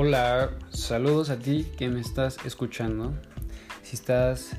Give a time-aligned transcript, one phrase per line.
[0.00, 3.14] Hola, saludos a ti que me estás escuchando.
[3.82, 4.52] Si estás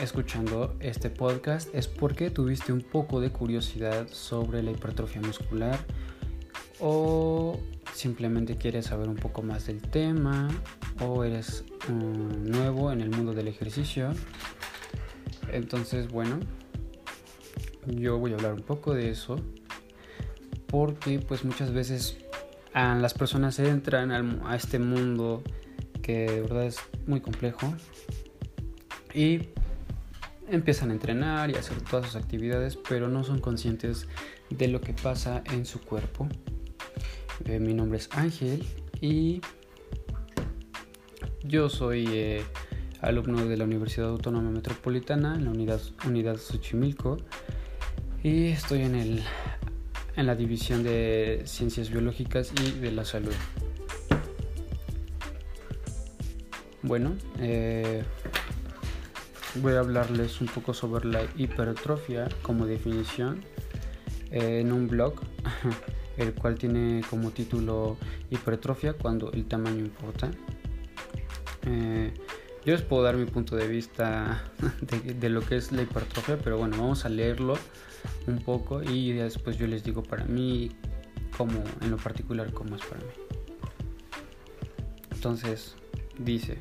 [0.00, 5.80] escuchando este podcast es porque tuviste un poco de curiosidad sobre la hipertrofia muscular
[6.78, 7.58] o
[7.92, 10.46] simplemente quieres saber un poco más del tema
[11.00, 14.10] o eres mm, nuevo en el mundo del ejercicio.
[15.50, 16.38] Entonces, bueno,
[17.84, 19.40] yo voy a hablar un poco de eso
[20.68, 22.23] porque pues muchas veces
[22.74, 24.10] las personas entran
[24.44, 25.42] a este mundo
[26.02, 27.72] que de verdad es muy complejo
[29.14, 29.48] y
[30.48, 34.06] empiezan a entrenar y hacer todas sus actividades, pero no son conscientes
[34.50, 36.28] de lo que pasa en su cuerpo.
[37.44, 38.64] Eh, mi nombre es Ángel
[39.00, 39.40] y
[41.42, 42.42] yo soy eh,
[43.00, 47.18] alumno de la Universidad Autónoma Metropolitana en la unidad, unidad Xochimilco
[48.22, 49.22] y estoy en, el,
[50.16, 53.34] en la división de Ciencias Biológicas y de la Salud.
[56.82, 58.02] Bueno, eh,
[59.56, 63.42] voy a hablarles un poco sobre la hipertrofia como definición
[64.30, 65.14] en un blog,
[66.18, 67.96] el cual tiene como título
[68.30, 70.30] hipertrofia cuando el tamaño importa.
[71.66, 72.12] Eh,
[72.64, 74.42] yo les puedo dar mi punto de vista
[74.80, 77.54] de, lo que es la hipertrofia, pero bueno, vamos a leerlo
[78.26, 80.70] un poco y después yo les digo para mí
[81.36, 83.12] como en lo particular cómo es para mí.
[85.12, 85.74] Entonces,
[86.18, 86.58] dice,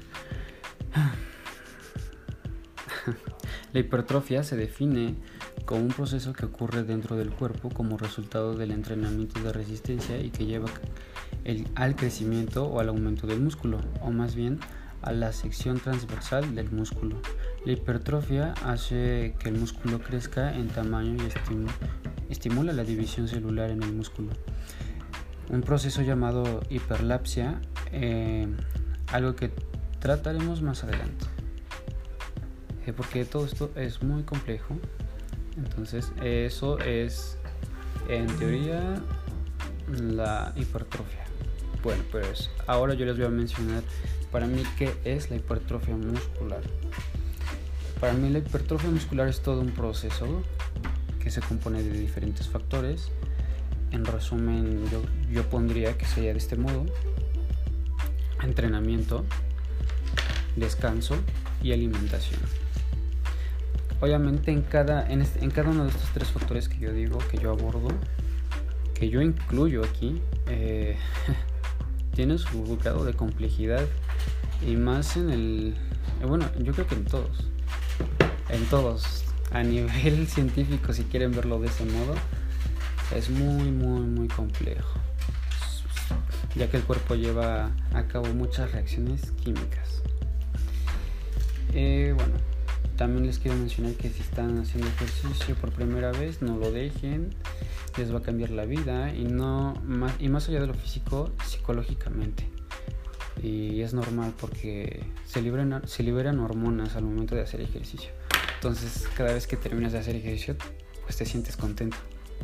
[3.73, 5.15] la hipertrofia se define
[5.65, 10.29] como un proceso que ocurre dentro del cuerpo como resultado del entrenamiento de resistencia y
[10.29, 10.69] que lleva
[11.75, 14.59] al crecimiento o al aumento del músculo, o más bien
[15.01, 17.17] a la sección transversal del músculo.
[17.65, 23.81] La hipertrofia hace que el músculo crezca en tamaño y estimula la división celular en
[23.81, 24.31] el músculo.
[25.49, 27.61] Un proceso llamado hiperlapsia,
[27.93, 28.47] eh,
[29.13, 29.49] algo que
[29.99, 31.25] trataremos más adelante.
[32.85, 34.75] Eh, porque todo esto es muy complejo.
[35.55, 37.37] Entonces eso es
[38.09, 39.01] en teoría
[39.87, 41.23] la hipertrofia.
[41.81, 43.83] Bueno, pues ahora yo les voy a mencionar
[44.33, 46.61] para mí qué es la hipertrofia muscular.
[48.03, 50.43] Para mí la hipertrofia muscular es todo un proceso
[51.21, 53.07] que se compone de diferentes factores.
[53.91, 56.85] En resumen, yo, yo pondría que sería de este modo.
[58.41, 59.23] Entrenamiento,
[60.57, 61.15] descanso
[61.61, 62.41] y alimentación.
[64.01, 67.37] Obviamente en cada, en, en cada uno de estos tres factores que yo digo, que
[67.37, 67.87] yo abordo,
[68.95, 70.97] que yo incluyo aquí, eh,
[72.15, 73.85] tiene su grado de complejidad
[74.67, 75.75] y más en el
[76.21, 77.52] eh, bueno yo creo que en todos
[78.53, 82.13] en todos a nivel científico si quieren verlo de ese modo
[83.15, 84.99] es muy muy muy complejo.
[86.55, 90.03] Ya que el cuerpo lleva a cabo muchas reacciones químicas.
[91.73, 92.35] Eh, bueno
[92.97, 97.33] también les quiero mencionar que si están haciendo ejercicio por primera vez no lo dejen.
[97.97, 101.31] Les va a cambiar la vida y no más y más allá de lo físico
[101.45, 102.47] psicológicamente.
[103.41, 108.11] Y es normal porque se liberan, se liberan hormonas al momento de hacer ejercicio
[108.63, 110.55] entonces cada vez que terminas de hacer ejercicio
[111.03, 111.97] pues te sientes contento.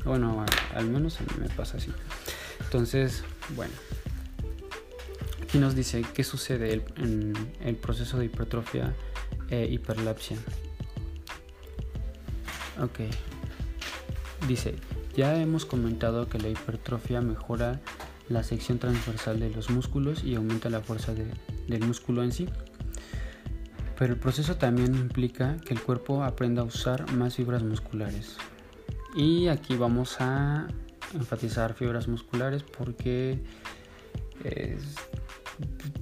[0.03, 1.93] Bueno al menos a mí me pasa así.
[2.59, 3.23] Entonces
[3.55, 3.71] bueno.
[5.41, 8.93] Aquí nos dice qué sucede en el proceso de hipertrofia
[9.49, 10.37] e hiperlapsia
[12.81, 12.99] ok.
[14.45, 14.75] Dice
[15.15, 17.79] ya hemos comentado que la hipertrofia mejora
[18.27, 22.49] la sección transversal de los músculos y aumenta la fuerza del músculo en sí.
[23.99, 28.37] Pero el proceso también implica que el cuerpo aprenda a usar más fibras musculares.
[29.13, 30.67] Y aquí vamos a
[31.13, 33.43] enfatizar fibras musculares porque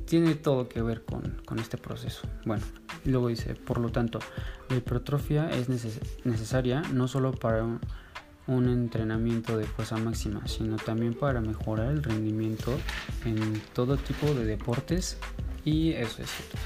[0.06, 2.27] tiene todo que ver con, con, este proceso.
[2.45, 2.63] Bueno,
[3.04, 4.19] luego dice, por lo tanto,
[4.69, 7.66] la hipertrofia es necesaria no solo para
[8.47, 12.77] un entrenamiento de fuerza máxima, sino también para mejorar el rendimiento
[13.25, 15.17] en todo tipo de deportes
[15.65, 16.57] y eso es cierto.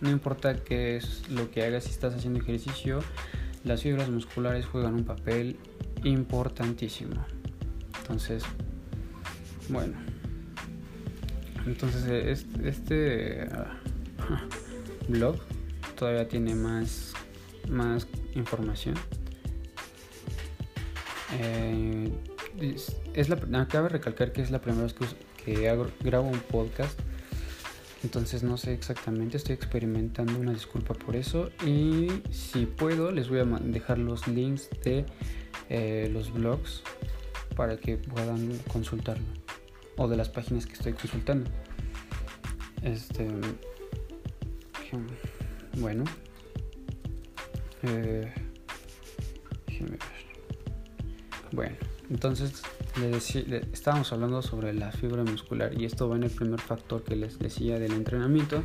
[0.00, 3.00] No importa qué es lo que hagas si estás haciendo ejercicio,
[3.64, 5.56] las fibras musculares juegan un papel
[6.04, 7.24] importantísimo.
[8.00, 8.42] Entonces,
[9.68, 9.94] bueno.
[11.66, 13.48] Entonces este,
[15.08, 15.36] blog
[15.96, 17.14] todavía tiene más,
[17.68, 18.94] más información
[21.38, 22.10] eh,
[23.14, 24.94] es, la, acaba de recalcar que es la primera vez
[25.44, 26.98] que, hago, grabo un podcast.
[28.02, 31.50] Entonces no sé exactamente, estoy experimentando una disculpa por eso.
[31.64, 35.04] Y si puedo, les voy a dejar los links de
[35.68, 36.82] eh, los blogs
[37.56, 39.24] para que puedan consultarlo
[39.96, 41.50] o de las páginas que estoy consultando.
[42.82, 43.28] Este,
[45.78, 46.04] bueno,
[47.82, 48.32] eh,
[51.52, 51.76] bueno,
[52.10, 52.62] entonces
[53.72, 57.38] estábamos hablando sobre la fibra muscular y esto va en el primer factor que les
[57.38, 58.62] decía del entrenamiento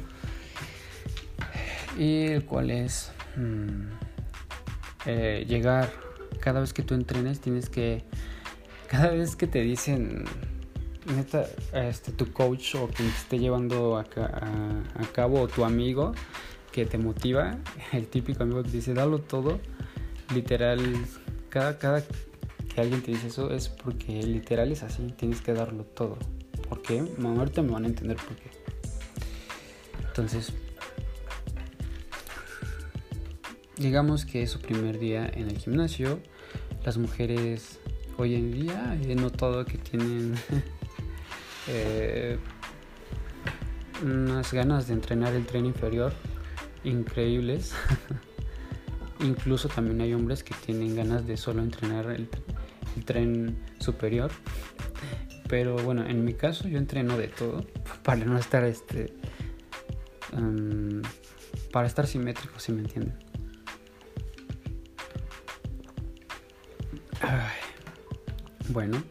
[1.97, 3.83] y el cual es mm,
[5.05, 5.91] eh, llegar.
[6.39, 8.03] Cada vez que tú entrenes tienes que
[8.87, 10.25] cada vez que te dicen
[11.73, 16.13] este tu coach o quien te esté llevando a, a, cabo o tu amigo
[16.71, 17.57] que te motiva
[17.91, 19.59] el típico amigo que dice dalo todo
[20.33, 20.79] literal
[21.49, 22.03] cada cada
[22.73, 26.17] que alguien te dice eso es porque literal es así, tienes que darlo todo.
[26.69, 27.03] ¿Por qué?
[27.23, 28.49] Ahorita me van a entender por qué.
[30.07, 30.53] Entonces,
[33.77, 36.19] digamos que es su primer día en el gimnasio.
[36.85, 37.79] Las mujeres
[38.17, 40.35] hoy en día he notado que tienen
[41.67, 42.37] eh,
[44.03, 46.13] unas ganas de entrenar el tren inferior
[46.83, 47.73] increíbles.
[49.19, 52.27] Incluso también hay hombres que tienen ganas de solo entrenar el,
[52.95, 54.31] el tren superior.
[55.47, 57.65] Pero bueno, en mi caso yo entreno de todo
[58.03, 59.13] para no estar este
[60.33, 61.01] um,
[61.71, 63.31] para estar simétrico, si me entienden.
[68.69, 69.03] bueno,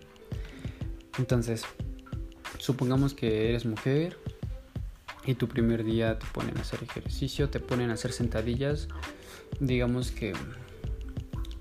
[1.19, 1.65] entonces
[2.59, 4.19] supongamos que eres mujer
[5.27, 8.89] y tu primer día te ponen a hacer ejercicio, te ponen a hacer sentadillas,
[9.61, 10.33] digamos que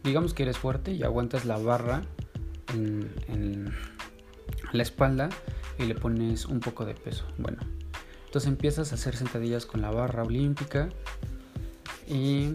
[0.03, 2.03] digamos que eres fuerte y aguantas la barra
[2.73, 3.73] en,
[4.71, 5.29] la espalda
[5.79, 7.25] y le pones un poco de peso.
[7.37, 7.57] Bueno,
[8.25, 10.89] entonces empiezas a hacer sentadillas con la barra olímpica
[12.07, 12.53] y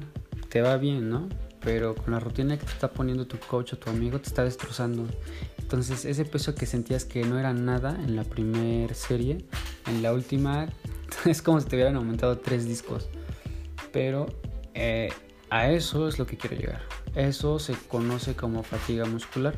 [0.49, 1.29] te va bien, ¿no?
[1.61, 4.44] Pero con la rutina que te está poniendo tu coach o tu amigo te está
[4.44, 5.06] destrozando.
[5.58, 9.44] Entonces ese peso que sentías que no era nada en la primera serie,
[9.87, 10.69] en la última
[11.25, 13.08] es como si te hubieran aumentado tres discos.
[13.93, 14.26] Pero
[14.75, 15.08] eh,
[15.50, 16.82] a eso es lo que quiero llegar.
[17.14, 19.55] Eso se conoce como fatiga muscular.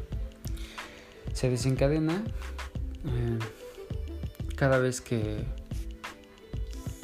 [1.32, 2.22] Se desencadena
[3.04, 3.38] eh,
[4.56, 5.44] cada vez que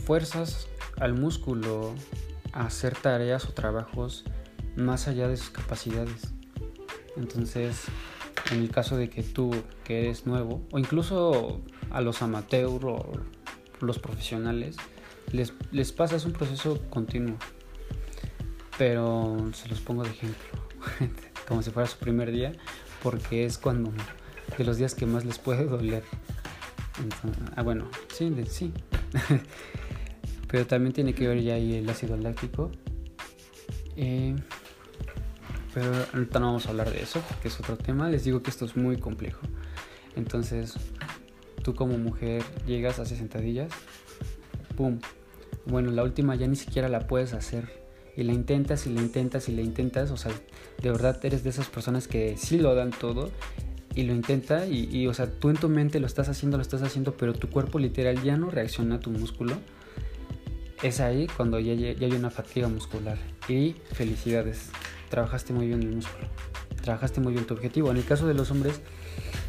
[0.05, 0.69] fuerzas
[0.99, 1.95] al músculo
[2.53, 4.25] a hacer tareas o trabajos
[4.77, 6.33] más allá de sus capacidades.
[7.17, 7.85] Entonces,
[8.51, 9.51] en el caso de que tú,
[9.85, 13.13] que eres nuevo, o incluso a los amateurs o
[13.81, 14.77] los profesionales,
[15.31, 17.37] les, les pasas un proceso continuo
[18.79, 20.43] pero se los pongo de ejemplo,
[21.49, 22.53] como si fuera su primer día,
[23.03, 23.93] porque es cuando
[24.57, 26.05] de los días que más les puede doler.
[27.57, 28.73] ah, bueno, sí, sí.
[30.49, 32.71] pero también tiene que ver ya ahí el ácido láctico.
[33.97, 34.37] Eh,
[35.75, 38.09] pero no vamos a hablar de eso porque es otro tema.
[38.11, 39.41] Les digo que esto es muy complejo.
[40.15, 40.75] Entonces,
[41.63, 43.73] tú como mujer llegas 60 días,
[44.77, 45.01] ¡pum!
[45.65, 47.82] Bueno, la última ya ni siquiera la puedes hacer
[48.17, 50.33] y la intentas y la intentas y la intentas, o sea,
[50.83, 53.31] de verdad eres de esas personas que sí lo dan todo
[53.95, 56.83] y lo intenta y, o sea, tú en tu mente lo estás haciendo, lo estás
[56.83, 59.55] haciendo, pero tu cuerpo literal ya no reacciona a tu músculo.
[60.83, 63.19] Es ahí cuando ya, ya hay una fatiga muscular.
[63.49, 64.71] Y felicidades,
[65.11, 66.27] trabajaste muy bien el músculo,
[66.83, 67.91] trabajaste muy bien tu objetivo.
[67.91, 68.81] En el caso de los hombres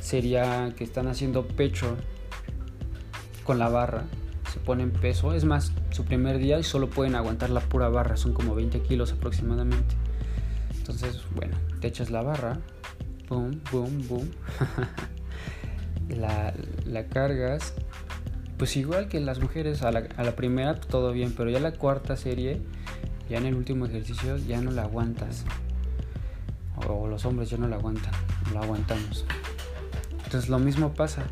[0.01, 1.95] sería que están haciendo pecho
[3.43, 4.05] con la barra
[4.53, 5.33] se ponen peso.
[5.33, 8.81] Es más, su primer día y solo pueden aguantar la pura barra, son como 20
[8.81, 9.95] kilos aproximadamente.
[10.77, 12.59] Entonces, bueno, te echas la barra,
[13.27, 14.29] boom, boom, boom.
[16.09, 16.53] la,
[16.85, 17.73] la, cargas.
[18.57, 21.71] Pues igual que las mujeres, a la, a la primera todo bien, pero ya la
[21.71, 22.61] cuarta serie,
[23.27, 25.45] ya en el último ejercicio, ya no la aguantas.
[26.87, 28.13] O los hombres ya no la aguantan,
[28.53, 29.25] la aguantamos.
[30.25, 31.23] Entonces lo mismo pasa,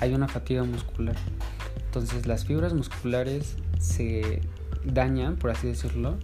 [0.00, 1.14] hay una fatiga muscular.
[1.94, 4.40] Entonces las fibras musculares se
[4.84, 6.18] dañan, por así decirlo,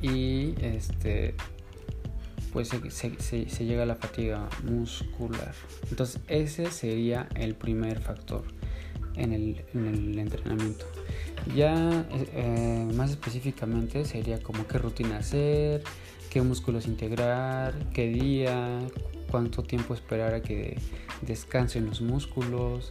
[0.00, 1.34] y este
[2.50, 5.52] pues se, llega a la fatiga muscular.
[5.90, 8.44] Entonces ese sería el primer factor
[9.16, 10.86] en el, entrenamiento.
[11.54, 15.82] Ya eh, más específicamente sería como qué rutina hacer,
[16.30, 18.78] qué músculos integrar, qué día,
[19.30, 20.78] cuánto tiempo esperar a que
[21.20, 22.88] descansen los músculos,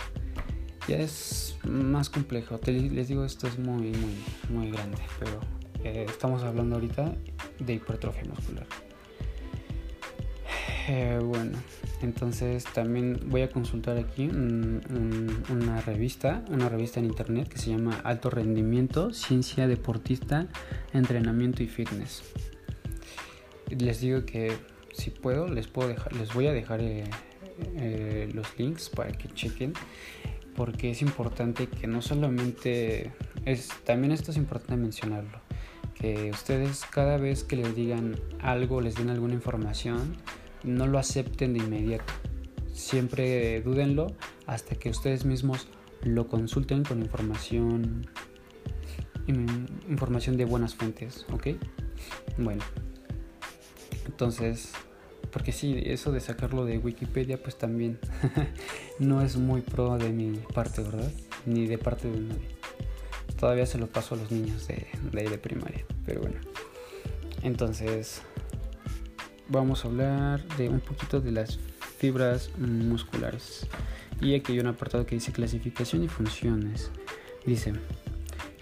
[0.88, 2.60] ya es más complejo.
[2.66, 4.16] les digo, esto es muy, muy,
[4.50, 5.40] muy grande, pero
[5.84, 7.14] eh, estamos hablando ahorita
[7.60, 8.66] de hipertrofia muscular.
[10.88, 11.58] Eh, bueno,
[12.02, 18.02] entonces también voy a consultar aquí una revista, una revista en internet que se llama
[18.04, 20.48] Alto Rendimiento, Ciencia Deportista,
[20.92, 22.24] Entrenamiento y Fitness.
[23.70, 24.54] Les digo que
[24.92, 29.74] si puedo, les puedo dejar, les voy a dejar eh, los links para que chequen
[30.56, 33.12] porque es importante que no solamente
[33.46, 35.40] es también esto es importante mencionarlo
[35.96, 40.16] que ustedes cada vez que les digan algo les den alguna información
[40.64, 42.14] no lo acepten de inmediato.
[42.74, 44.08] Siempre dúdenlo
[44.48, 45.68] hasta que ustedes mismos
[46.02, 48.08] lo consulten con información
[49.88, 51.50] información de buenas fuentes ok
[52.38, 52.62] bueno
[54.06, 54.74] entonces
[55.34, 58.00] porque sí, eso de sacarlo de Wikipedia pues también
[59.00, 61.12] no es muy pro de mi parte, ¿verdad?
[61.48, 62.48] Ni de parte de nadie.
[63.40, 66.40] Todavía se lo paso a los niños de, de, de primaria, pero bueno.
[67.42, 68.22] Entonces,
[69.50, 71.60] vamos a hablar de un poquito de las
[71.98, 73.68] fibras musculares.
[74.22, 76.92] Y aquí hay un apartado que dice clasificación y funciones.
[77.46, 77.74] Dice,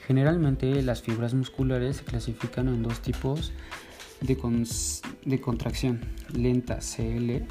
[0.08, 3.52] generalmente las fibras musculares se clasifican en dos tipos
[4.22, 4.38] de,
[5.26, 6.02] de contracción
[6.34, 7.46] lenta CL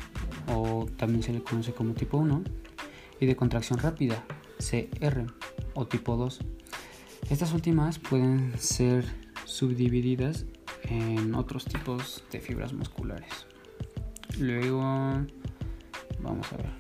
[0.49, 2.43] o también se le conoce como tipo 1
[3.21, 4.25] y de contracción rápida
[4.59, 5.27] CR
[5.75, 6.41] o tipo 2.
[7.29, 9.05] Estas últimas pueden ser
[9.45, 10.47] subdivididas
[10.85, 13.47] en otros tipos de fibras musculares.
[14.39, 14.81] Luego
[16.21, 16.71] vamos a ver.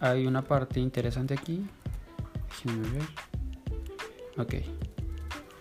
[0.00, 1.66] Hay una parte interesante aquí.
[2.64, 3.02] Déjenme ver.
[4.36, 4.77] Ok.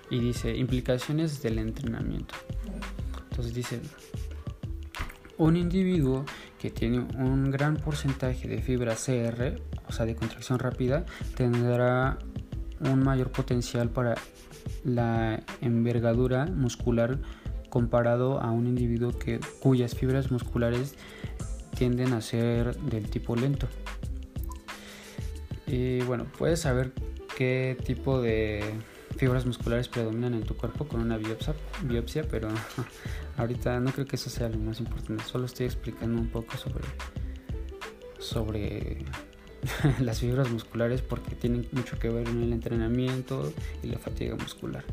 [0.09, 2.35] Y dice implicaciones del entrenamiento.
[3.29, 3.81] Entonces dice,
[5.37, 6.25] un individuo
[6.59, 12.17] que tiene un gran porcentaje de fibra CR, o sea, de contracción rápida, tendrá
[12.79, 14.15] un mayor potencial para
[14.83, 17.19] la envergadura muscular
[17.69, 20.95] comparado a un individuo que, cuyas fibras musculares
[21.77, 23.67] tienden a ser del tipo lento.
[25.67, 26.93] Y bueno, puedes saber
[27.35, 28.63] qué tipo de
[29.17, 32.49] fibras musculares predominan en tu cuerpo con una biopsia, biopsia pero
[33.37, 35.23] ahorita no creo que eso sea lo más importante.
[35.23, 36.85] Solo estoy explicando un poco sobre,
[38.19, 39.05] sobre
[39.99, 43.51] las fibras musculares porque tienen mucho que ver en el entrenamiento
[43.83, 44.83] y la fatiga muscular.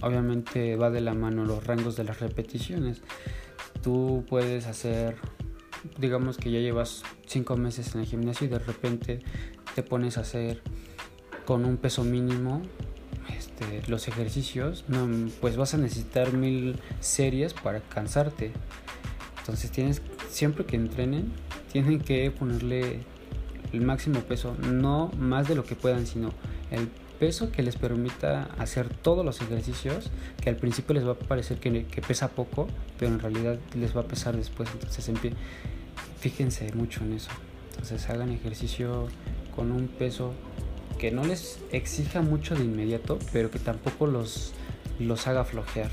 [0.00, 3.02] obviamente va de la mano los rangos de las repeticiones.
[3.82, 5.16] Tú puedes hacer,
[5.98, 9.20] digamos que ya llevas 5 meses en el gimnasio y de repente
[9.78, 10.60] te pones a hacer
[11.44, 12.62] con un peso mínimo
[13.32, 14.84] este, los ejercicios,
[15.40, 18.50] pues vas a necesitar mil series para cansarte.
[19.38, 21.30] Entonces tienes, siempre que entrenen,
[21.70, 23.02] tienen que ponerle
[23.72, 26.30] el máximo peso, no más de lo que puedan, sino
[26.72, 26.88] el
[27.20, 30.10] peso que les permita hacer todos los ejercicios,
[30.42, 32.66] que al principio les va a parecer que, que pesa poco,
[32.98, 34.68] pero en realidad les va a pesar después.
[34.72, 35.08] Entonces
[36.18, 37.30] fíjense mucho en eso.
[37.70, 39.06] Entonces hagan ejercicio
[39.58, 40.34] con un peso
[41.00, 44.52] que no les exija mucho de inmediato, pero que tampoco los,
[45.00, 45.90] los haga flojear.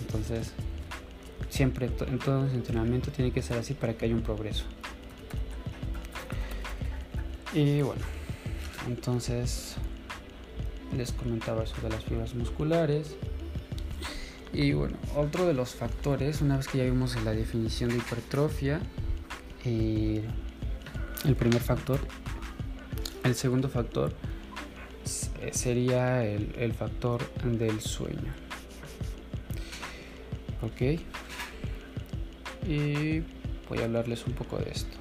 [0.00, 0.52] Entonces,
[1.48, 4.64] siempre en todo entrenamiento tiene que ser así para que haya un progreso.
[7.54, 8.02] Y bueno,
[8.86, 9.76] entonces
[10.94, 13.16] les comentaba eso de las fibras musculares.
[14.52, 18.82] Y bueno, otro de los factores, una vez que ya vimos la definición de hipertrofia,
[19.64, 20.20] y
[21.24, 21.98] el primer factor
[23.28, 24.12] el segundo factor
[25.52, 28.32] sería el, factor del sueño.
[30.62, 31.00] Ok.
[32.66, 33.20] Y
[33.68, 34.96] voy a hablarles un poco de esto.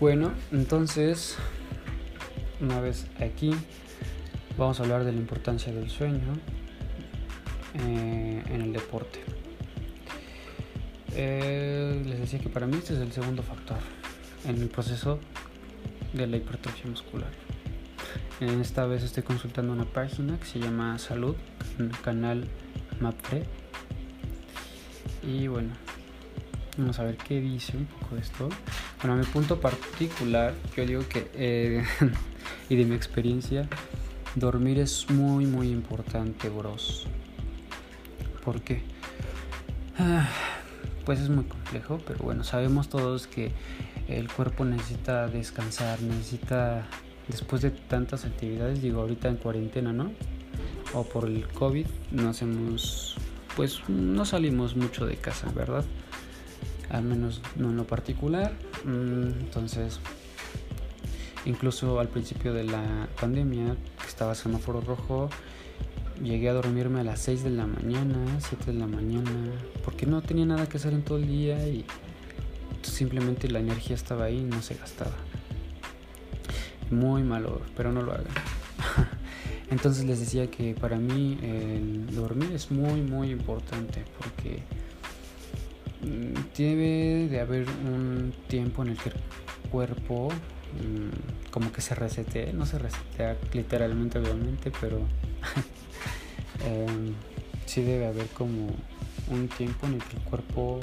[0.00, 1.36] Bueno, entonces,
[2.60, 3.52] una vez aquí,
[4.58, 6.32] vamos a hablar de la importancia del sueño,
[7.74, 9.20] eh, en el deporte.
[11.14, 13.78] Eh, les decía que para mí este es el segundo factor
[14.46, 15.18] en el proceso
[16.12, 17.30] de la hipertrofia muscular.
[18.40, 21.36] Esta vez estoy consultando una página que se llama Salud,
[22.02, 22.48] canal
[23.00, 23.44] MapFred.
[25.22, 25.70] Y bueno,
[26.76, 28.48] vamos a ver qué dice un poco de esto.
[29.00, 31.84] Bueno, a mi punto particular, yo digo que, eh,
[32.68, 33.68] y de mi experiencia,
[34.34, 37.06] dormir es muy, muy importante, bros.
[38.44, 38.82] ¿Por qué?
[39.98, 40.28] Ah,
[41.04, 43.52] pues es muy complejo, pero bueno, sabemos todos que
[44.08, 46.86] el cuerpo necesita descansar, necesita,
[47.28, 50.12] después de tantas actividades, digo ahorita en cuarentena, ¿no?
[50.94, 53.16] O por el COVID, no hacemos,
[53.56, 55.84] pues no salimos mucho de casa, ¿verdad?
[56.90, 58.52] Al menos no en lo particular.
[58.84, 60.00] Mm, entonces,
[61.44, 65.30] incluso al principio de la pandemia, estaba semáforo rojo,
[66.22, 69.30] Llegué a dormirme a las 6 de la mañana, 7 de la mañana,
[69.84, 71.84] porque no tenía nada que hacer en todo el día y
[72.82, 75.16] simplemente la energía estaba ahí y no se gastaba.
[76.92, 78.26] Muy malo, pero no lo hagan.
[79.70, 84.62] Entonces les decía que para mí el dormir es muy muy importante porque
[86.02, 89.16] mm, debe de haber un tiempo en el que el
[89.70, 95.00] cuerpo mm, como que se resete, no se resetea literalmente obviamente, pero
[96.64, 97.14] em,
[97.66, 98.68] sí debe haber como
[99.30, 100.80] un tiempo en el que el cuerpo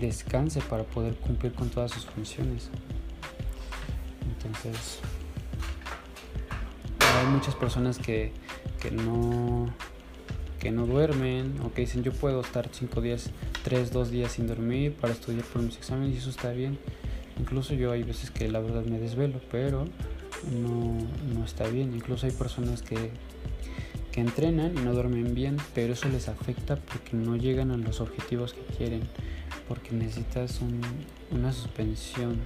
[0.00, 2.70] descanse para poder cumplir con todas sus funciones.
[4.22, 5.00] Entonces,
[7.00, 8.32] hay muchas personas que,
[8.80, 9.72] que no
[10.58, 13.30] que no duermen o que dicen yo puedo estar 5 días,
[13.62, 16.78] 3, 2 días sin dormir para estudiar por mis exámenes y eso está bien.
[17.38, 19.84] Incluso yo hay veces que la verdad me desvelo, pero
[20.50, 20.98] no,
[21.32, 21.94] no está bien.
[21.94, 23.12] Incluso hay personas que,
[24.20, 28.54] entrenan y no duermen bien, pero eso les afecta porque no llegan a los objetivos
[28.54, 29.02] que quieren,
[29.66, 30.80] porque necesitas un,
[31.30, 32.38] una suspensión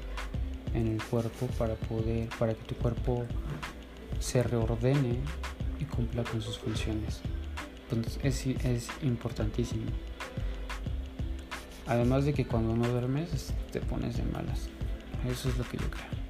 [0.75, 3.25] en el cuerpo para poder, para que tu cuerpo
[4.19, 5.19] se reordene
[5.81, 7.21] y cumpla con sus funciones.
[7.91, 9.87] Entonces es, es importantísimo.
[11.87, 14.69] Además de que cuando no duermes te pones de malas.
[15.29, 16.23] Eso es lo que yo creo.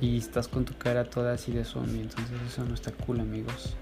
[0.00, 2.00] Y estás con tu cara toda así de zombie.
[2.00, 3.76] Entonces eso no está cool amigos.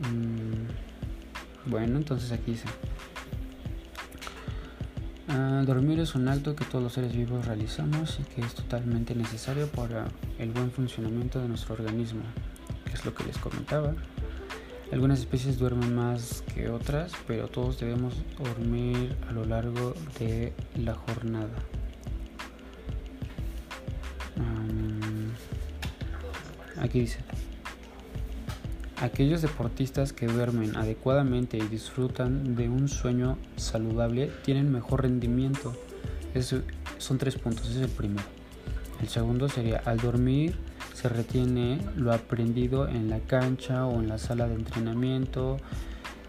[0.00, 2.64] Mm, bueno, entonces aquí dice.
[5.28, 9.14] Ah, dormir es un acto que todos los seres vivos realizamos y que es totalmente
[9.14, 10.06] necesario para
[10.38, 12.22] el buen funcionamiento de nuestro organismo,
[12.86, 13.94] que es lo que les comentaba.
[14.90, 20.94] Algunas especies duermen más que otras, pero todos debemos dormir a lo largo de la
[20.94, 21.50] jornada.
[26.80, 27.18] aquí dice,
[29.00, 35.74] Aquellos deportistas que duermen adecuadamente y disfrutan de un sueño saludable tienen mejor rendimiento.
[36.98, 38.28] son tres puntos, es el primero.
[39.00, 40.54] El segundo sería, al dormir
[40.92, 45.56] se retiene lo aprendido en la cancha o en la sala de entrenamiento,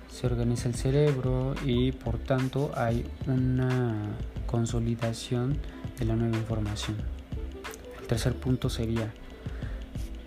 [0.10, 5.58] se organiza el cerebro y por tanto hay una consolidación
[6.00, 6.96] de la nueva información.
[8.00, 9.14] El tercer punto sería,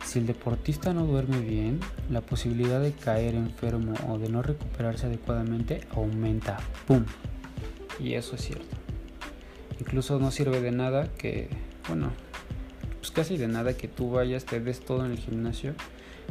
[0.04, 5.06] si el deportista no duerme bien, la posibilidad de caer enfermo o de no recuperarse
[5.06, 6.58] adecuadamente aumenta.
[6.86, 7.04] ¡Pum!
[7.98, 8.76] Y eso es cierto.
[9.80, 11.48] Incluso no sirve de nada que,
[11.88, 12.12] bueno,
[12.98, 15.74] pues casi de nada que tú vayas, te des todo en el gimnasio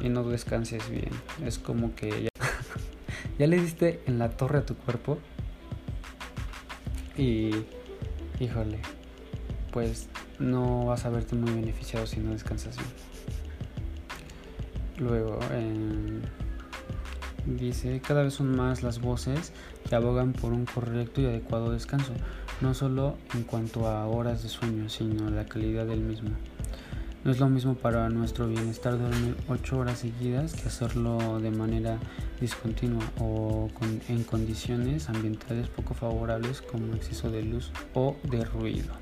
[0.01, 1.11] y no descanses bien.
[1.45, 2.29] Es como que ya,
[3.39, 5.17] ya le diste en la torre a tu cuerpo
[7.17, 7.51] y,
[8.39, 8.79] híjole,
[9.71, 10.09] pues
[10.39, 13.12] no vas a verte muy beneficiado si no descansas bien.
[15.03, 15.39] Luego
[17.45, 19.51] dice, cada vez son más las voces
[19.87, 22.13] que abogan por un correcto y adecuado descanso,
[22.61, 26.29] no solo en cuanto a horas de sueño, sino la calidad del mismo.
[27.25, 31.97] No es lo mismo para nuestro bienestar dormir 8 horas seguidas que hacerlo de manera
[32.41, 33.69] discontinua o
[34.09, 38.93] en condiciones ambientales poco favorables como exceso de luz o de ruido.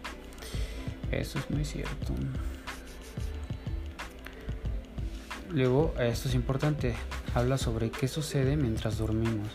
[1.11, 2.13] Eso es muy cierto.
[5.53, 6.95] Luego, esto es importante,
[7.35, 9.49] habla sobre qué sucede mientras dormimos.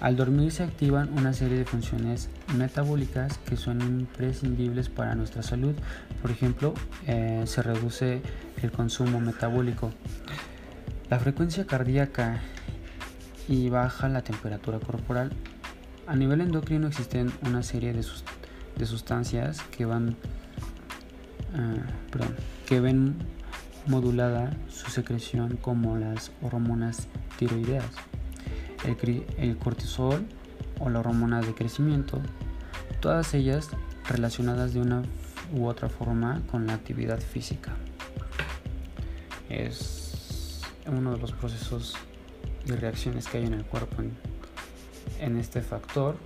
[0.00, 5.74] Al dormir se activan una serie de funciones metabólicas que son imprescindibles para nuestra salud.
[6.22, 6.72] Por ejemplo,
[7.06, 8.22] eh, se reduce
[8.62, 9.92] el consumo metabólico,
[11.10, 12.40] la frecuencia cardíaca
[13.48, 15.30] y baja la temperatura corporal.
[16.06, 20.16] A nivel endocrino existen una serie de, sustancias que van,
[21.54, 21.82] eh,
[22.66, 23.16] que ven
[23.86, 27.84] modulada su secreción como las hormonas tiroideas,
[28.84, 30.26] el, cortisol
[30.78, 32.20] o la hormona de crecimiento,
[33.00, 33.68] todas ellas
[34.08, 35.02] relacionadas de una
[35.52, 37.74] u otra forma con la actividad física.
[39.48, 41.94] Es uno de los procesos
[42.66, 44.16] y reacciones que hay en el cuerpo en,
[45.20, 46.16] en este factor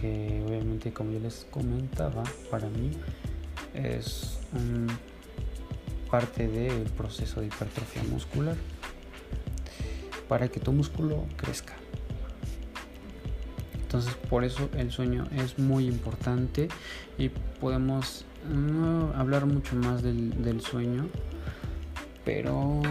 [0.00, 2.90] que obviamente como yo les comentaba para mí
[3.74, 4.88] es un
[6.12, 8.54] parte del proceso de hipertrofia muscular
[10.28, 11.72] para que tu músculo crezca.
[13.80, 16.68] Entonces por eso el sueño es muy importante
[17.16, 18.26] y podemos
[19.16, 21.08] hablar mucho más del, sueño,
[22.26, 22.82] pero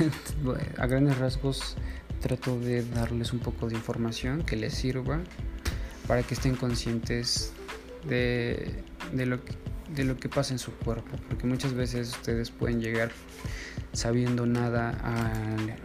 [0.78, 1.76] a grandes rasgos
[2.22, 5.20] trato de darles un poco de información que les sirva
[6.08, 7.52] para que estén conscientes
[8.08, 9.52] de, de lo que
[9.88, 13.10] de lo que pasa en su cuerpo, porque muchas veces ustedes pueden llegar
[13.92, 14.90] sabiendo nada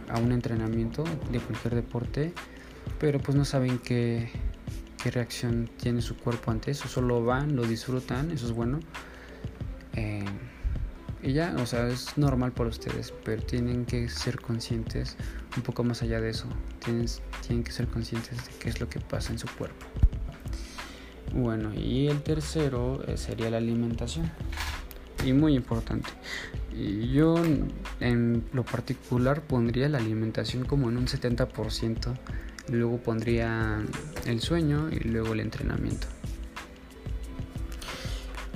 [0.08, 2.32] a, un entrenamiento de cualquier deporte,
[2.98, 4.30] pero pues no saben qué,
[5.02, 6.88] qué reacción tiene su cuerpo ante eso.
[6.88, 8.80] Solo van, lo disfrutan, eso es bueno.
[9.94, 10.24] Eh,
[11.22, 15.16] y ya, o sea, es normal para ustedes, pero tienen que ser conscientes
[15.56, 16.46] un poco más allá de eso.
[16.82, 17.06] Tienen,
[17.46, 19.86] tienen que ser conscientes de qué es lo que pasa en su cuerpo.
[21.32, 24.30] Bueno, y el tercero eh, sería la alimentación.
[25.24, 26.08] Y muy importante.
[27.12, 27.36] Yo
[28.00, 32.14] en lo particular pondría la alimentación como en un 70%.
[32.68, 33.84] Y luego pondría
[34.26, 36.06] el sueño y luego el entrenamiento.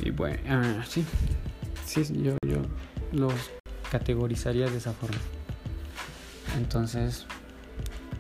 [0.03, 1.05] Y bueno, ah, sí,
[1.85, 2.63] sí, yo, yo
[3.13, 3.35] los
[3.91, 5.19] categorizaría de esa forma.
[6.57, 7.27] Entonces,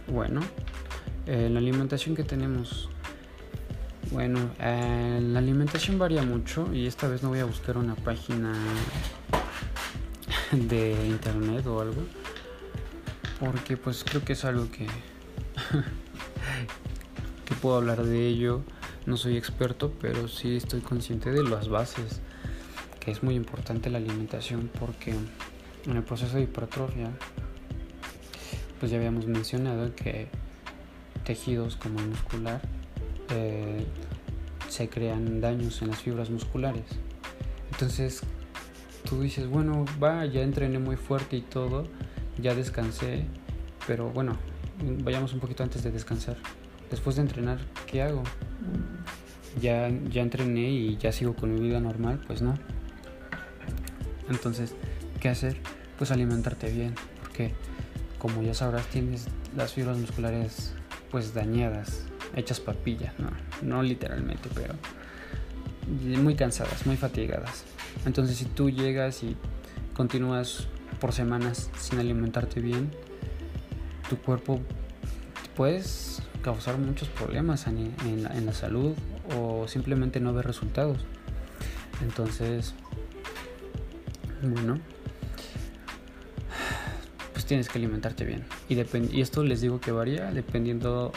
[0.07, 0.41] bueno,
[1.27, 2.91] eh, la alimentación que tenemos.
[4.11, 8.53] Bueno, eh, la alimentación varía mucho y esta vez no voy a buscar una página
[10.53, 12.03] de internet o algo.
[13.41, 14.87] Porque pues creo que es algo que,
[17.45, 18.63] que puedo hablar de ello.
[19.07, 22.21] No soy experto, pero sí estoy consciente de las bases.
[23.01, 25.15] Que es muy importante la alimentación porque
[25.87, 27.11] en el proceso de hipertrofia,
[28.81, 30.29] pues ya habíamos mencionado que
[31.25, 32.61] tejidos como el muscular
[33.31, 33.85] eh,
[34.69, 36.85] se crean daños en las fibras musculares.
[37.73, 38.23] Entonces,
[39.09, 41.87] tú dices, bueno, va, ya entrené muy fuerte y todo,
[42.39, 43.25] ya descansé,
[43.87, 44.37] pero bueno,
[45.03, 46.37] vayamos un poquito antes de descansar.
[46.91, 48.23] Después de entrenar, ¿qué hago?
[49.61, 52.59] Ya, ya entrené y ya sigo con mi vida normal, pues no.
[54.29, 54.75] Entonces,
[55.21, 55.57] ¿qué hacer?
[55.99, 57.53] Pues alimentarte bien, porque
[58.19, 60.75] como ya sabrás, tienes las fibras musculares
[61.11, 62.05] pues dañadas,
[62.37, 63.31] hechas papilla, no,
[63.63, 64.75] no literalmente, pero
[66.23, 67.65] muy cansadas, muy fatigadas.
[68.07, 69.37] Entonces si tú llegas y
[69.95, 70.67] continúas
[71.01, 72.91] por semanas sin alimentarte bien,
[74.09, 74.61] tu cuerpo
[75.57, 78.95] puedes causar muchos problemas en, la, salud
[79.37, 80.99] o simplemente no ver resultados.
[82.03, 82.75] Entonces,
[84.43, 84.79] bueno,
[87.33, 88.45] pues tienes que alimentarte bien.
[88.69, 88.75] Y,
[89.17, 91.13] y esto les digo que varía dependiendo...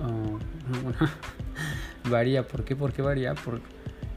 [0.00, 0.38] Uh,
[2.10, 2.76] varía, ¿por qué?
[2.76, 3.60] Porque varía por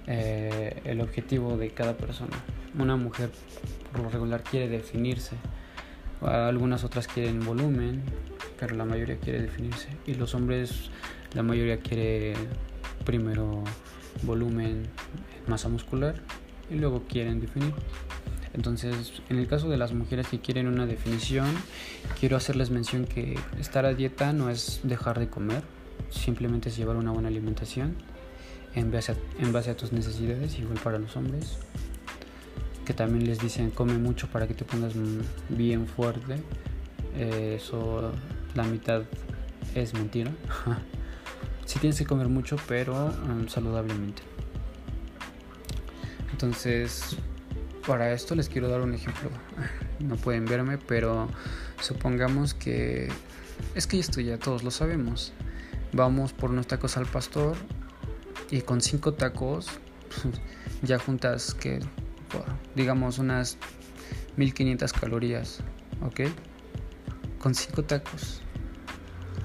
[0.08, 2.38] eh, el objetivo de cada persona.
[2.78, 3.30] Una mujer
[3.92, 5.38] por lo regular quiere definirse,
[6.22, 8.04] algunas otras quieren volumen,
[8.60, 9.90] pero la mayoría quiere definirse.
[10.06, 10.90] Y los hombres,
[11.34, 12.34] la mayoría quiere
[13.06, 13.64] primero
[14.24, 14.84] volumen,
[15.48, 16.16] masa muscular
[16.70, 17.74] y luego quieren definir.
[18.56, 21.48] Entonces, en el caso de las mujeres que quieren una definición,
[22.20, 25.62] quiero hacerles mención que estar a dieta no es dejar de comer,
[26.10, 27.96] simplemente es llevar una buena alimentación
[28.74, 29.12] en base,
[29.72, 31.58] a, tus necesidades, igual para los hombres,
[32.86, 34.94] que también les dicen come mucho para que te pongas
[35.50, 36.36] bien fuerte.
[37.18, 38.12] Eh, eso
[38.54, 39.04] la mitad
[39.74, 40.32] es mentira.
[41.66, 44.24] si tienes que comer mucho, pero um, saludablemente.
[46.32, 47.18] Entonces,
[47.86, 49.30] para esto les quiero dar un ejemplo.
[50.00, 51.30] No pueden verme, pero
[51.80, 53.08] supongamos que
[53.76, 55.32] es que esto ya todos lo sabemos.
[55.94, 57.56] Vamos por unos tacos al pastor
[58.52, 59.68] y con cinco tacos
[60.82, 61.80] ya juntas que
[62.76, 63.58] digamos unas
[64.36, 65.60] 1500 calorías,
[66.02, 66.22] ¿ok?
[67.40, 68.42] Con cinco tacos.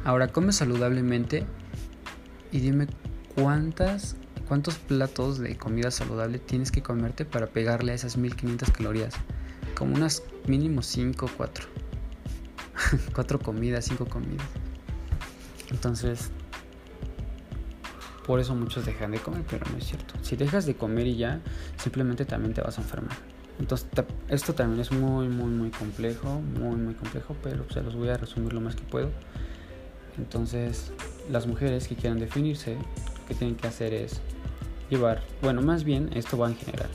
[0.05, 1.47] Ahora come saludablemente
[2.51, 2.89] y dime
[3.35, 4.17] cuántas
[4.51, 9.15] cuántos platos de comida saludable tienes que comerte para pegarle a esas 1500 calorías.
[9.77, 11.67] Como unas mínimo 5 o 4.
[13.15, 14.45] 4 comidas, 5 comidas.
[15.71, 16.31] Entonces,
[18.27, 20.15] por eso muchos dejan de comer, pero no es cierto.
[20.21, 21.41] Si dejas de comer y ya,
[21.81, 23.17] simplemente también te vas a enfermar.
[23.61, 23.87] Entonces,
[24.27, 28.17] esto también es muy, muy, muy complejo, muy, muy complejo, pero se los voy a
[28.17, 29.13] resumir lo más que puedo.
[30.19, 30.91] Entonces,
[31.31, 34.21] las mujeres que quieran definirse, lo que tienen que hacer es
[34.91, 36.91] llevar, bueno, más bien esto va en general.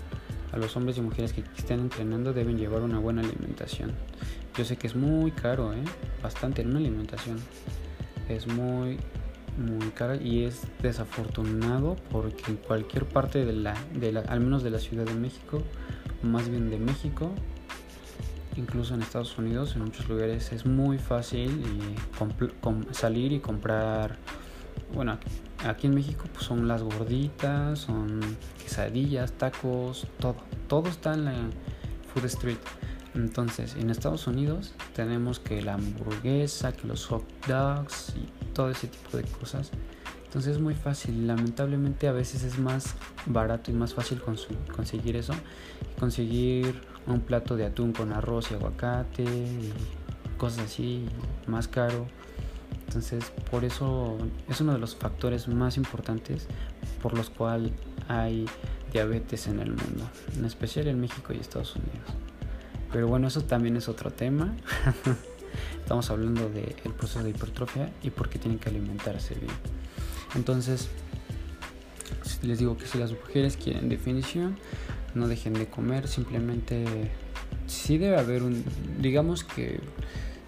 [0.51, 3.91] A los hombres y mujeres que estén entrenando deben llevar una buena alimentación.
[4.57, 5.83] Yo sé que es muy caro, ¿eh?
[6.21, 7.37] bastante en una alimentación.
[8.29, 8.97] Es muy,
[9.57, 14.63] muy cara y es desafortunado porque en cualquier parte de la, de la, al menos
[14.63, 15.61] de la Ciudad de México,
[16.23, 17.31] más bien de México,
[18.55, 21.61] incluso en Estados Unidos, en muchos lugares es muy fácil
[22.91, 24.17] salir y comprar,
[24.93, 25.17] bueno,
[25.65, 28.21] aquí en México pues son las gorditas, son
[28.61, 30.35] quesadillas, tacos, todo,
[30.67, 31.33] todo está en la
[32.13, 32.57] Food Street.
[33.15, 38.87] Entonces, en Estados Unidos tenemos que la hamburguesa, que los hot dogs y todo ese
[38.87, 39.71] tipo de cosas.
[40.25, 41.25] Entonces es muy fácil.
[41.25, 42.95] Lamentablemente a veces es más
[43.25, 45.33] barato y más fácil conseguir eso.
[45.97, 49.71] Conseguir un plato de atún con arroz y aguacate y
[50.37, 51.05] cosas así,
[51.47, 52.07] más caro.
[52.95, 56.47] Entonces, por eso es uno de los factores más importantes
[57.01, 57.73] por los cuales
[58.07, 58.45] hay
[58.93, 62.07] diabetes en el mundo, en especial en México y Estados Unidos.
[62.93, 64.55] Pero bueno, eso también es otro tema.
[65.81, 69.51] Estamos hablando del proceso de hipertrofia y por qué tienen que alimentarse bien.
[70.33, 70.87] Entonces,
[72.43, 74.57] les digo que si las mujeres quieren definición,
[75.15, 76.85] no dejen de comer, simplemente
[77.67, 78.63] sí debe haber un,
[79.01, 79.81] digamos que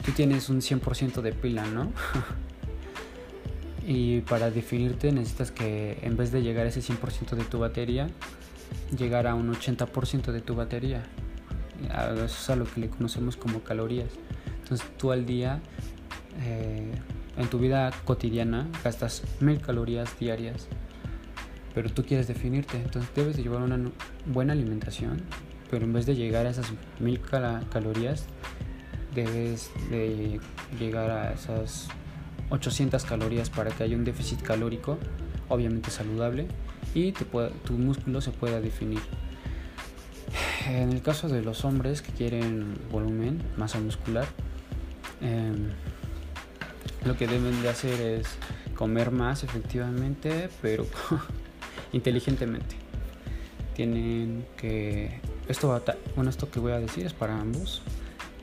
[0.08, 1.92] tú tienes un 100% de pila, ¿no?
[3.86, 8.08] y para definirte necesitas que en vez de llegar a ese 100% de tu batería,
[8.98, 11.04] llegar a un 80% de tu batería.
[11.84, 14.08] Eso es a lo que le conocemos como calorías.
[14.64, 15.60] Entonces tú al día,
[16.42, 16.94] eh,
[17.36, 20.70] en tu vida cotidiana, gastas mil calorías diarias.
[21.76, 23.78] Pero tú quieres definirte, entonces debes de llevar una
[24.26, 25.22] buena alimentación,
[25.70, 27.20] pero en vez de llegar a esas mil
[27.70, 28.26] calorías,
[29.14, 30.40] debes de
[30.80, 31.88] llegar a esas
[32.50, 34.98] 800 calorías para que haya un déficit calórico,
[35.50, 36.48] obviamente saludable,
[36.94, 39.02] y tu músculo se pueda definir.
[40.68, 44.28] En el caso de los hombres que quieren volumen, masa muscular,
[45.22, 45.70] em,
[47.06, 48.28] lo que deben de hacer es
[48.76, 50.86] comer más efectivamente, pero
[51.94, 52.76] inteligentemente.
[53.76, 55.82] Tienen que esto va
[56.16, 57.82] bueno esto que voy a decir es para ambos.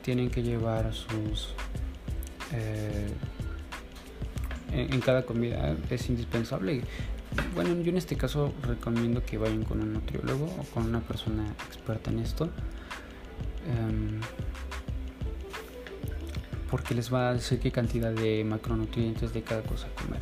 [0.05, 1.55] Tienen que llevar sus
[2.53, 3.11] eh,
[4.71, 6.83] en, cada comida es indispensable.
[7.55, 11.43] Bueno, yo en este caso recomiendo que vayan con un nutriólogo o con una persona
[11.67, 12.51] experta en esto.
[13.65, 14.21] Em,
[16.69, 20.19] porque les va a decir qué cantidad de macronutrientes de cada cosa comer,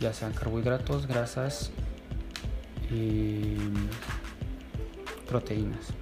[0.00, 1.70] ya sean carbohidratos, grasas
[2.90, 3.54] y
[5.28, 5.92] proteínas.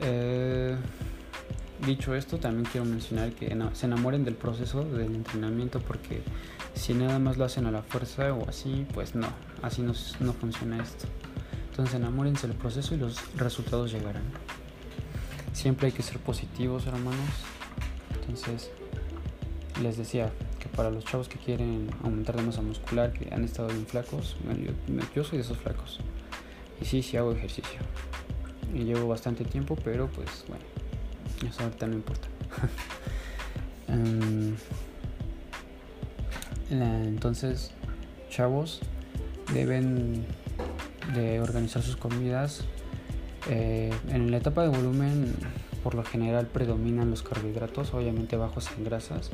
[0.00, 0.76] Eh,
[1.86, 6.22] dicho esto, también quiero mencionar que se enamoren del proceso del entrenamiento porque
[6.74, 9.26] si nada más lo hacen a la fuerza o así, pues no,
[9.62, 11.06] así no, no funciona esto.
[11.70, 14.24] Entonces enamórense del proceso y los resultados llegarán.
[15.52, 17.30] Siempre hay que ser positivos, hermanos.
[18.20, 18.70] Entonces,
[19.82, 23.68] les decía que para los chavos que quieren aumentar de masa muscular, que han estado
[23.68, 24.72] bien flacos, yo,
[25.14, 26.00] yo soy de esos flacos.
[26.80, 27.80] Y sí, sí hago ejercicio.
[28.74, 30.64] Y llevo bastante tiempo, pero pues bueno,
[31.46, 32.28] eso ahorita no importa.
[33.90, 34.54] Em,
[36.70, 37.70] entonces,
[38.28, 38.80] chavos,
[39.54, 40.26] deben
[41.14, 42.64] de organizar sus comidas.
[43.48, 45.34] Eh, en la etapa de volumen,
[45.82, 49.30] por lo general predominan los carbohidratos, obviamente bajos en grasas.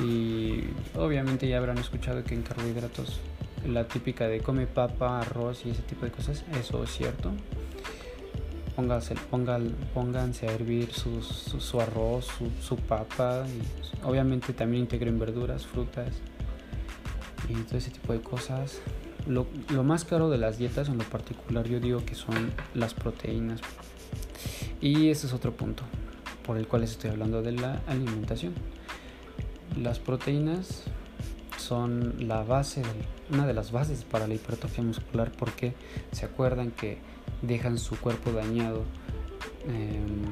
[0.00, 0.64] Y
[0.96, 3.20] obviamente ya habrán escuchado que en carbohidratos
[3.66, 7.32] la típica de come papa, arroz y ese tipo de cosas, eso es cierto.
[8.76, 9.14] Pónganse,
[9.94, 12.28] pónganse a hervir su, su, arroz,
[12.60, 16.10] su, papa, y obviamente también integren verduras, frutas
[17.48, 18.80] y todo ese tipo de cosas.
[19.26, 22.92] Lo, lo, más caro de las dietas en lo particular yo digo que son las
[22.92, 23.60] proteínas.
[24.80, 25.82] Y ese es otro punto
[26.44, 28.54] por el cual estoy hablando de la alimentación.
[29.80, 30.84] Las proteínas
[31.66, 32.82] son la base,
[33.30, 35.74] una de las bases para la hipertrofia muscular porque
[36.12, 36.98] se acuerdan que
[37.42, 38.84] dejan su cuerpo dañado
[39.66, 40.22] em,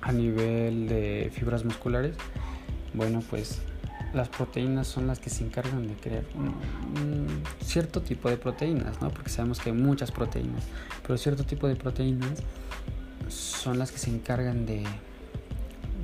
[0.00, 2.16] a nivel de fibras musculares.
[2.94, 3.60] Bueno, pues
[4.14, 7.26] las proteínas son las que se encargan de crear un,
[7.62, 9.10] cierto tipo de proteínas, ¿no?
[9.10, 10.64] Porque sabemos que hay muchas proteínas,
[11.02, 12.42] pero cierto tipo de proteínas
[13.28, 14.82] son las que se encargan de,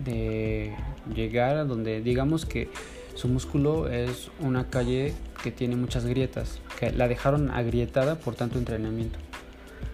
[0.04, 0.76] de
[1.14, 2.70] llegar a donde digamos que
[3.16, 8.58] su músculo es una calle que tiene muchas grietas, que la dejaron agrietada por tanto
[8.58, 9.18] entrenamiento.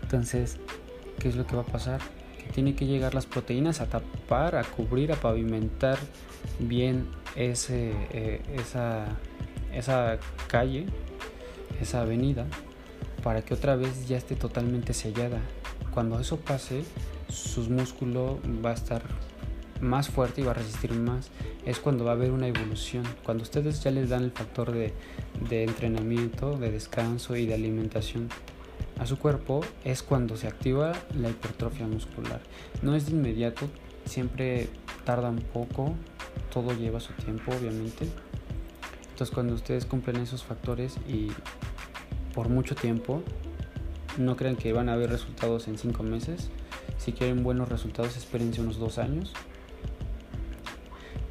[0.02, 0.58] Entonces,
[1.20, 2.00] ¿qué es lo que va a pasar?
[2.36, 5.98] Que tiene que llegar las proteínas a tapar, a cubrir, a pavimentar
[6.58, 7.06] bien
[7.36, 9.06] ese, eh, esa,
[9.72, 10.86] esa calle,
[11.80, 12.44] esa avenida,
[13.22, 15.38] para que otra vez ya esté totalmente sellada.
[15.94, 16.82] Cuando eso pase,
[17.28, 19.02] su músculo va a estar
[19.82, 21.30] más fuerte y va a resistir más,
[21.66, 23.04] es cuando va a haber una evolución.
[23.24, 24.94] Cuando ustedes ya les dan el factor de,
[25.50, 28.28] entrenamiento, de descanso y de alimentación
[28.98, 32.40] a su cuerpo, es cuando se activa la hipertrofia muscular.
[32.80, 33.68] No es de inmediato,
[34.04, 34.68] siempre
[35.04, 35.94] tarda un poco,
[36.52, 38.06] todo lleva su tiempo, obviamente.
[39.10, 41.28] Entonces, cuando ustedes cumplen esos factores y
[42.34, 43.22] por mucho tiempo,
[44.16, 46.50] no crean que van a haber resultados en 5 meses.
[46.98, 49.32] Si quieren buenos resultados, espérense unos 2 años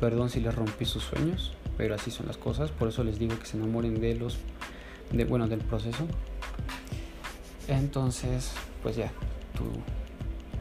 [0.02, 2.72] Perdón si les rompí sus sueños, pero así son las cosas.
[2.72, 4.40] Por eso les digo que se enamoren de los,
[5.12, 6.08] de, bueno, del proceso.
[7.68, 9.12] Entonces, pues ya,
[9.56, 9.66] tú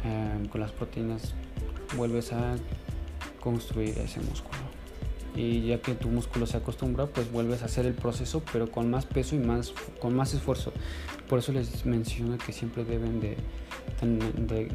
[0.05, 1.33] em, con las proteínas
[1.97, 2.55] vuelves a
[3.41, 4.61] construir ese músculo.
[5.35, 8.91] y ya que tu músculo se acostumbra pues vuelves a hacer el proceso pero con
[8.91, 10.73] más peso y más con más esfuerzo
[11.29, 13.37] por eso les menciono que siempre deben de,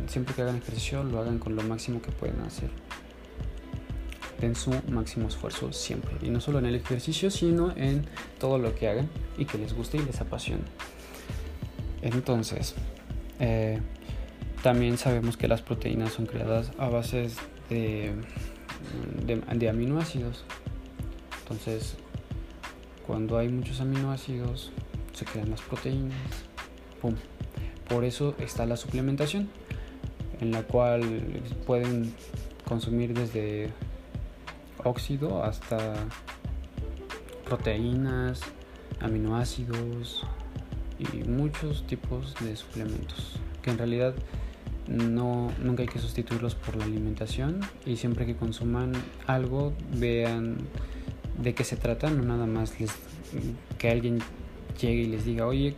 [0.08, 2.70] siempre que hagan ejercicio lo hagan con lo máximo que pueden hacer
[4.54, 8.06] su máximo esfuerzo siempre y no solo en el ejercicio sino en
[8.38, 10.62] todo lo que hagan y que les guste y les apasione
[12.04, 12.76] entonces
[13.40, 13.80] eh,
[14.66, 17.30] también sabemos que las proteínas son creadas a base
[17.70, 18.14] de,
[19.26, 20.44] de, aminoácidos.
[21.44, 21.96] Entonces,
[23.06, 24.72] cuando hay muchos aminoácidos,
[25.14, 26.18] se crean las proteínas.
[27.88, 29.50] Por eso está la suplementación,
[30.42, 31.04] en la cual
[31.68, 32.12] pueden
[32.68, 33.70] consumir desde
[34.86, 35.94] óxido hasta
[37.44, 38.42] proteínas,
[39.00, 40.24] aminoácidos
[40.98, 44.16] y muchos tipos de suplementos que en realidad
[44.88, 48.94] no, nunca hay que sustituirlos por la alimentación y siempre que consuman
[49.28, 50.58] algo vean
[51.40, 52.92] de qué se trata, no nada más les,
[53.78, 54.20] que alguien
[54.80, 55.76] llegue y les diga, oye,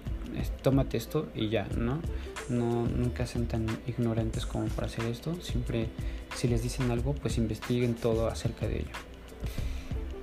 [0.62, 2.00] tómate esto y ya, ¿no?
[2.50, 5.90] No, nunca sean tan ignorantes como para hacer esto, siempre
[6.36, 8.96] si les dicen algo, pues investiguen todo acerca de ello.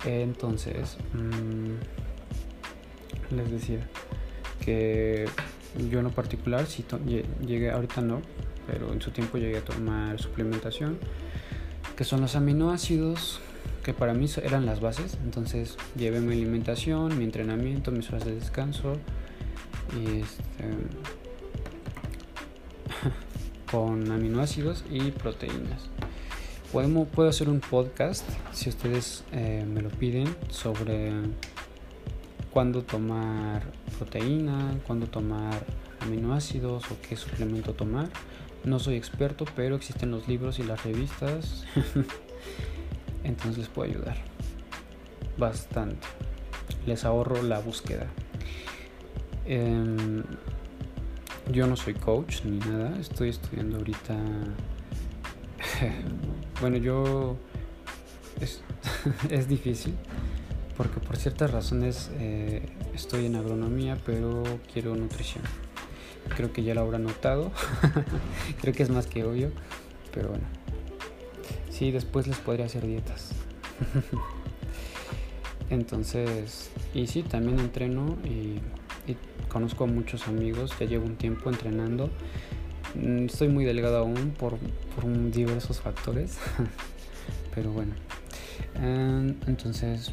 [0.04, 1.74] Entonces, mm,
[3.36, 3.80] les decía
[4.60, 5.26] que
[5.90, 6.84] yo en lo particular, si
[7.46, 8.22] llegué, ahorita no,
[8.66, 10.98] pero en su tiempo llegué a tomar suplementación,
[11.96, 13.40] que son los aminoácidos,
[13.82, 15.18] que para mí eran las bases.
[15.24, 18.94] Entonces llevé mi alimentación, mi entrenamiento, mis horas de descanso
[19.94, 20.64] y este,
[23.74, 25.88] con aminoácidos y proteínas.
[26.72, 31.10] Podemos, puedo hacer un podcast, si ustedes eh, me lo piden, sobre
[32.52, 33.64] cuándo tomar
[33.98, 35.66] proteína, cuándo tomar
[35.98, 38.08] aminoácidos o qué suplemento tomar.
[38.62, 41.64] No soy experto, pero existen los libros y las revistas.
[43.24, 44.18] Entonces les puedo ayudar.
[45.36, 46.06] Bastante.
[46.86, 48.06] Les ahorro la búsqueda.
[49.46, 50.22] Em,
[51.50, 52.96] yo no soy coach ni nada.
[52.98, 54.16] Estoy estudiando ahorita.
[56.60, 57.36] bueno, yo...
[58.40, 58.62] Es,
[59.30, 59.94] es, difícil.
[60.76, 65.44] Porque por ciertas razones eh, estoy en agronomía, pero quiero nutrición.
[66.36, 67.52] Creo que ya lo habrá notado.
[68.60, 69.52] Creo que es más que obvio.
[70.12, 70.46] Pero bueno.
[71.70, 73.30] Sí, después les podría hacer dietas.
[75.70, 78.60] Entonces, y sí, también entreno y,
[79.48, 80.72] conozco a muchos amigos.
[80.78, 82.10] Ya llevo un tiempo entrenando.
[82.94, 84.56] Mm, estoy muy delgado aún por,
[84.94, 86.38] por diversos factores.
[87.54, 87.94] Pero bueno.
[89.46, 90.12] Entonces,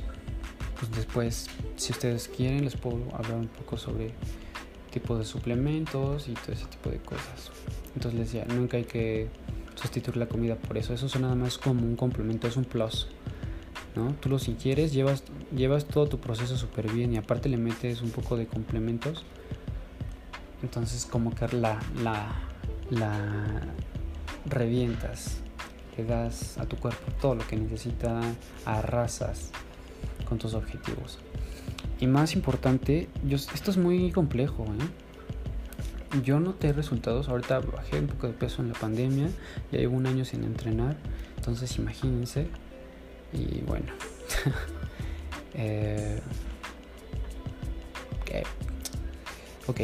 [0.79, 4.13] pues después, si ustedes quieren, les puedo hablar un poco sobre
[4.91, 7.51] tipos de suplementos y todo ese tipo de cosas.
[7.95, 9.29] Entonces les decía, nunca hay que
[9.75, 10.93] sustituir la comida por eso.
[10.93, 13.07] Eso es nada más como un complemento, es un plus.
[13.95, 14.13] ¿No?
[14.19, 15.23] Tú los ingieres, llevas,
[15.55, 19.25] llevas todo tu proceso súper bien y aparte le metes un poco de complementos.
[20.63, 22.31] Entonces como que la, la,
[22.89, 23.61] la
[24.45, 25.37] revientas,
[25.97, 28.21] le das a tu cuerpo todo lo que necesita,
[28.65, 29.51] arrasas
[30.27, 31.19] con tus objetivos.
[31.99, 34.65] Y más importante, esto es muy complejo.
[34.65, 36.21] ¿eh?
[36.23, 37.29] Yo noté resultados.
[37.29, 39.29] Ahorita bajé un poco de peso en la pandemia.
[39.71, 40.97] Ya llevo un año sin entrenar.
[41.37, 42.47] Entonces imagínense.
[43.33, 43.87] Y bueno.
[45.53, 46.19] eh,
[49.67, 49.81] ok.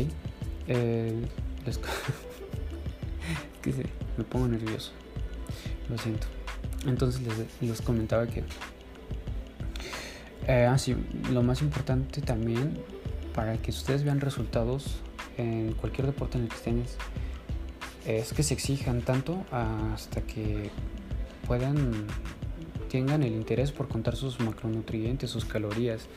[0.68, 1.26] Eh,
[1.66, 1.78] les,
[3.62, 3.74] que
[4.18, 4.92] me pongo nervioso.
[5.90, 6.28] Lo siento.
[6.86, 8.44] Entonces les, les comentaba que
[10.48, 12.80] eh, así, ah, lo más importante también
[13.34, 15.02] para que ustedes vean resultados
[15.38, 16.86] en cualquier deporte en el que estén
[18.06, 20.72] es, que se exijan tanto hasta que
[21.46, 22.08] puedan
[22.90, 26.08] tengan el interés por contar sus macronutrientes, sus calorías.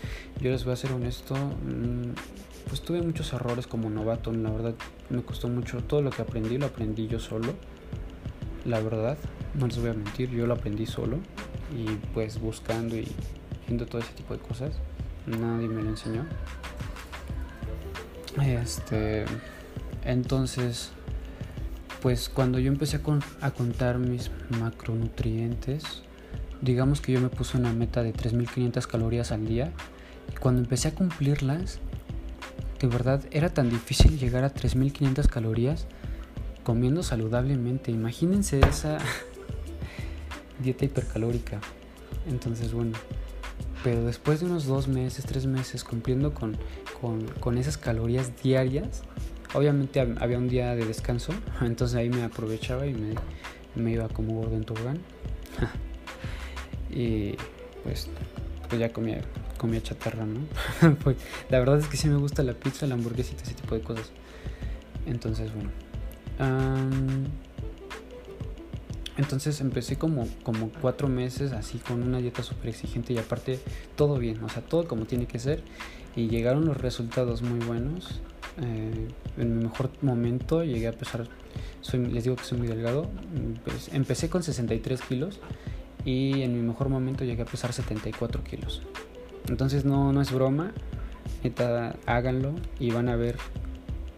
[0.40, 2.12] Yo les voy a ser honesto, mm,
[2.68, 4.74] pues tuve muchos errores como novato, la verdad
[5.09, 7.55] me costó mucho todo lo que aprendí, lo aprendí yo solo.
[8.64, 9.16] La verdad,
[9.59, 11.18] no les voy a mentir, yo lo aprendí solo
[11.74, 13.09] y pues buscando y
[13.88, 14.72] todo ese tipo de cosas.
[15.26, 16.24] Nadie me lo enseñó.
[18.42, 19.24] Este,
[20.05, 20.90] entonces,
[22.01, 26.03] pues cuando yo empecé a, a contar mis macronutrientes,
[26.62, 29.72] digamos que yo me puse una meta de 3.500 calorías al día.
[30.32, 31.78] Y cuando empecé a cumplirlas,
[32.80, 35.86] de verdad era tan difícil llegar a 3.500 calorías
[36.62, 37.90] comiendo saludablemente.
[37.90, 38.98] Imagínense esa
[40.62, 41.61] dieta hipercalórica.
[42.26, 42.92] Entonces, bueno,
[43.82, 46.56] pero después de unos dos meses, tres meses cumpliendo con,
[47.40, 49.02] con, esas calorías diarias,
[49.54, 51.32] obviamente había un día de descanso,
[51.62, 53.14] entonces ahí me aprovechaba y me,
[53.74, 54.98] me iba como gordo en tobogán.
[56.91, 57.36] y,
[57.84, 58.09] pues,
[58.68, 59.20] pues ya comía,
[59.59, 60.41] comía chatarra, ¿no?
[61.05, 61.16] pues,
[61.49, 64.11] la verdad es que sí me gusta la pizza, la hamburguesita, ese tipo de cosas.
[65.07, 65.70] Entonces, bueno.
[69.16, 73.59] entonces empecé como, como cuatro meses así con una dieta súper exigente y aparte
[73.97, 75.62] todo bien, o sea, todo como tiene que ser.
[76.16, 78.20] Y llegaron los resultados muy buenos.
[78.61, 81.26] Eh, en mi mejor momento llegué a pesar,
[81.80, 83.09] soy, les digo que soy muy delgado,
[83.64, 85.41] pues, empecé con 63 kilos
[86.05, 88.82] y en mi mejor momento llegué a pesar 74 kilos.
[89.48, 90.72] Entonces no, no es broma,
[92.07, 93.36] háganlo y van a ver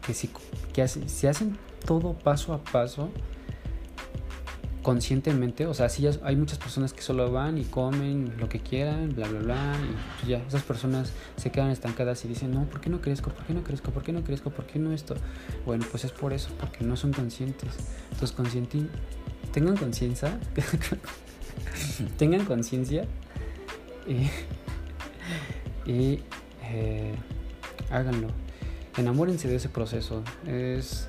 [0.05, 0.31] que si,
[0.73, 1.57] que si hacen
[1.87, 3.11] todo paso a paso,
[4.83, 9.15] conscientemente, o sea, sí hay muchas personas que solo van y comen lo que quieran,
[9.15, 12.81] bla, bla, bla, y pues ya, esas personas se quedan estancadas y dicen, no, ¿por
[12.81, 13.31] qué no crezco?
[13.31, 13.93] ¿Por qué no crezco?
[13.93, 14.51] ¿Por qué no crezco?
[14.51, 15.15] ¿Por qué no esto?
[15.65, 17.71] Bueno, pues es por eso, porque no son conscientes.
[18.11, 18.87] Entonces, consciente,
[19.53, 20.39] tengan conciencia,
[22.19, 23.07] tengan conciencia
[24.07, 26.21] y, y
[26.65, 27.15] eh,
[27.91, 28.29] háganlo.
[28.97, 30.23] Enamórense de ese proceso.
[30.47, 31.09] Es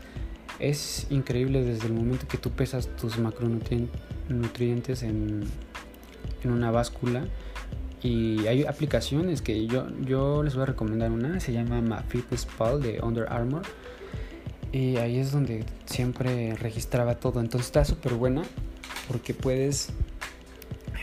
[0.60, 5.44] es increíble desde el momento que tú pesas tus macronutrientes en,
[6.44, 7.26] en una báscula.
[8.02, 13.02] Y hay aplicaciones que yo, yo les voy a recomendar una, se llama MyFitnessPal de
[13.02, 13.64] Under Armour.
[14.72, 17.40] Y ahí es donde siempre registraba todo.
[17.40, 18.44] Entonces está súper buena
[19.08, 19.90] porque puedes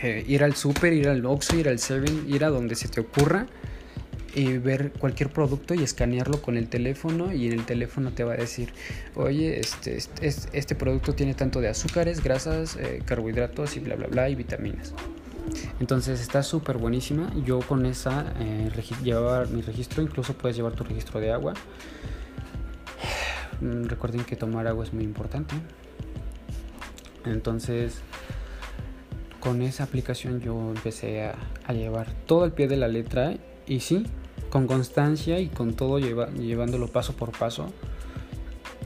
[0.01, 3.01] eh, ir al super, ir al Oxxo, ir al Seven, ir a donde se te
[3.01, 3.47] ocurra
[4.33, 8.33] y ver cualquier producto y escanearlo con el teléfono y en el teléfono te va
[8.33, 8.73] a decir,
[9.15, 10.17] oye, este, este,
[10.53, 14.93] este producto tiene tanto de azúcares, grasas, eh, carbohidratos y bla, bla, bla y vitaminas.
[15.79, 17.31] Entonces está súper buenísima.
[17.43, 18.69] Yo con esa eh,
[19.03, 21.53] llevaba mi registro, incluso puedes llevar tu registro de agua.
[23.61, 25.53] Mm, recuerden que tomar agua es muy importante.
[27.25, 28.01] Entonces,
[29.41, 33.33] con esa aplicación yo empecé a, llevar todo al pie de la letra
[33.67, 34.05] y sí,
[34.49, 37.73] con constancia y con todo llevándolo paso por paso,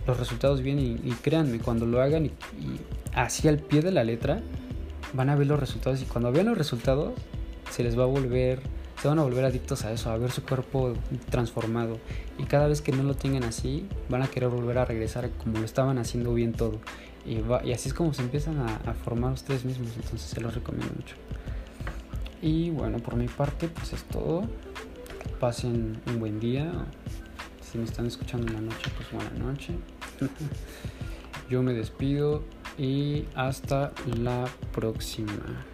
[0.07, 2.31] los resultados vienen y, créanme, cuando lo hagan y,
[3.13, 4.41] así al pie de la letra,
[5.13, 7.13] van a ver los resultados y cuando vean los resultados
[7.69, 8.61] se les va a volver,
[9.01, 10.93] se van a volver adictos a eso, a ver su cuerpo
[11.29, 11.99] transformado.
[12.37, 15.59] Y cada vez que no lo tengan así, van a querer volver a regresar como
[15.59, 16.79] lo estaban haciendo bien todo
[17.25, 20.93] y, así es como se empiezan a, a formar ustedes mismos, entonces se los recomiendo
[20.95, 21.15] mucho.
[22.41, 24.47] Y bueno, por mi parte, pues es todo
[25.39, 26.71] pasen un buen día.
[27.61, 29.73] Si me están escuchando en la noche, pues buena noche.
[31.49, 32.43] Yo me despido
[32.77, 35.65] y hasta la próxima.